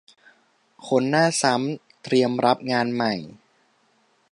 [0.87, 3.13] คนหน้าซ้ำเตรียมรับงานใหม่